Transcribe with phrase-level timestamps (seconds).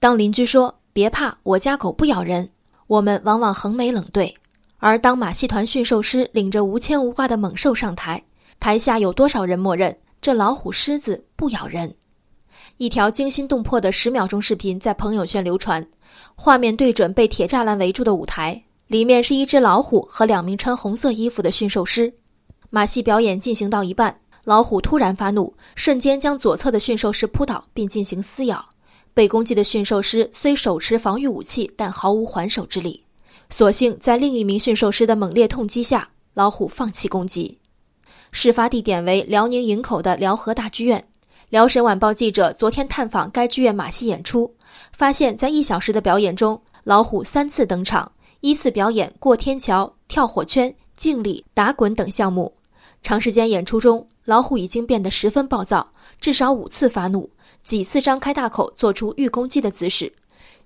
[0.00, 2.48] 当邻居说“别怕，我家狗不咬人”，
[2.88, 4.34] 我们往往横眉冷对；
[4.78, 8.22] 而当马戏团驯兽师领着无牵无挂的猛兽上台，
[8.58, 11.94] 台下有多少人默认这老虎、狮子不咬人？
[12.78, 15.86] 一条惊心动魄的十秒钟视频在朋友圈流传，
[16.34, 22.10] 画面对准被铁栅栏围住的舞台，里面是一只老虎和两名穿红色衣服的驯兽师。
[22.70, 28.64] 马戏表演进行到一半，老虎突然发怒，瞬间将左侧的驯兽师扑倒，并进行撕咬。
[29.14, 33.04] 被攻击的驯兽师虽手持防御武器，但毫无还手之力。
[33.50, 37.58] 所幸在另一名驯兽师的猛烈痛击下，老虎放弃攻击。
[38.32, 41.04] 事发地点为辽宁营口的辽河大剧院。
[41.48, 44.54] 辽沈晚报记者昨天探访该剧院马戏演出，
[44.92, 52.54] 发现，在一小时的表演中，老虎三次登场，依次表演过天桥、跳火圈、敬礼、打滚等项目。
[53.02, 57.28] 长时间演出中，老虎已经变得十分暴躁，至少五次发怒，
[57.62, 60.12] 几次张开大口做出欲攻击的姿势。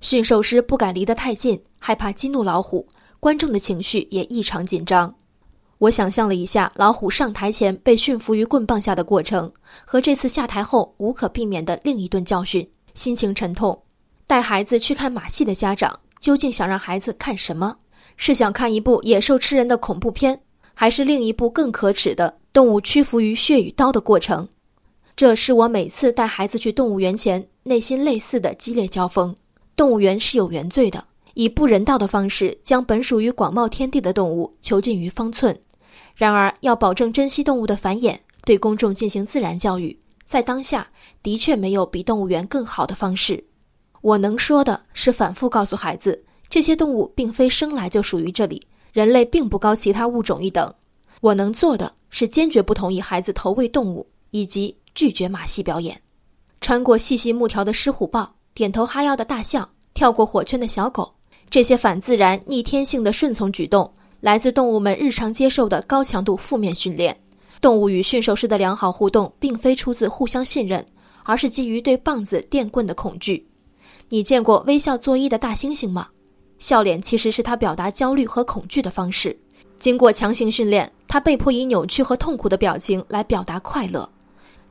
[0.01, 2.87] 驯兽师不敢离得太近，害怕激怒老虎，
[3.21, 5.15] 观众的情绪也异常紧张。
[5.79, 9.51] 我想象了一下老虎上台前被驯服于棍棒下的过程，
[9.85, 13.79] 和这次下台后无可避免的另一顿教训，心情沉痛。
[14.27, 17.77] 带孩子去看马戏的家长究竟想让孩子看什么？
[18.17, 20.41] 是想看一部野兽吃人的恐怖片，
[20.73, 24.49] 还是另一部更可耻的动物屈服于血与刀的过程？
[25.17, 29.35] 这是我每次带孩子去动物园前内心类似的激烈交锋。
[29.77, 31.05] 动物园是有原罪的。
[31.35, 35.59] 以不人道的方式将本属于广袤天地的动物囚禁于方寸，
[36.15, 40.87] 然而要保证珍惜动物的繁衍，对公众进行自然教育，在当下
[41.25, 43.43] 的确没有比动物园更好的方式。
[44.01, 50.73] 我能说的是反复告诉孩子，这些动物并非生来就属于这里，人类并不高其他物种一等。
[51.21, 56.01] 我能做的是坚决不同意孩子投喂动物，以及拒绝马戏表演。
[56.61, 61.15] 穿过细细木条的狮虎豹，点头哈腰的大象，跳过火圈的小狗。
[61.51, 67.17] 这些反自然、逆天性的顺从举动，来自动物们日常接受的高强度负面训练。
[67.61, 70.85] 动物与驯兽师的良好互动，并非出自互相信任，
[71.23, 73.47] 而是基于对棒子、电棍的恐惧。
[74.09, 76.09] 你见过微笑作揖的大猩猩吗？
[76.59, 79.37] 笑脸其实是他表达焦虑和恐惧的方式。
[79.79, 84.09] 经过强行训练，他被迫以扭曲和痛苦的表情来表达快乐。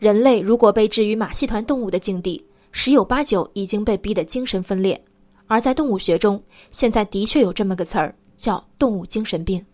[0.04, 5.02] 人类如果被置于马戏团动物的境地，十有八九已经被逼得精神分裂。
[5.48, 9.66] 而在动物学中，现在的确有这么个词儿，叫“动物精神病”。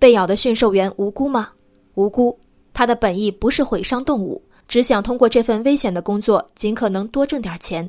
[0.00, 1.50] 被咬的驯兽员无辜吗？
[1.96, 2.34] 无辜。
[2.72, 7.86] 他的本意不是毁伤动物，只想通过这份危险的工作尽可能多挣点钱。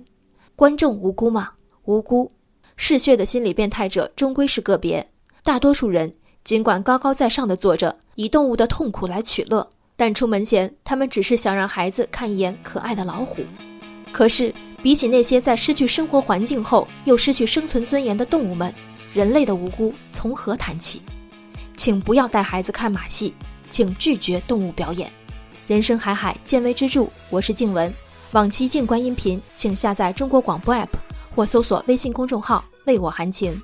[0.58, 1.50] 观众无辜吗？
[1.86, 2.30] 无辜。
[2.76, 5.10] 嗜血的心理变态者终归是个别，
[5.46, 6.14] 大多数人
[6.44, 9.66] 尽管高高在上的坐着，以动物的痛苦来取乐，
[10.00, 13.44] 但出门前他们只是想让孩子看一眼可爱的老虎。
[14.12, 14.52] 可是。
[14.82, 18.74] 比起那些在失去生活环境后又失去生存尊严的动物们，
[19.14, 21.02] 人类的无辜从何谈起？
[21.76, 23.34] 请不要带孩子看马戏，
[23.70, 25.12] 请拒绝动物表演。
[25.68, 27.06] 人生海海，见微知著。
[27.30, 27.94] 我是静文，
[28.32, 30.88] 往期静观音频，请下载中国广播 app
[31.36, 33.62] 或搜索微信公众号“为我含情”。